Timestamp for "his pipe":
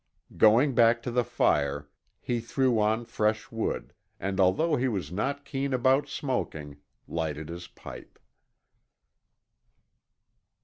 7.49-8.17